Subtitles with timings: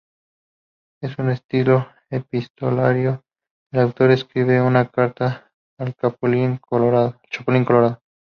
[1.03, 3.23] En un estilo epistolario,
[3.71, 7.21] el autor escribe una carta al Chapulín Colorado.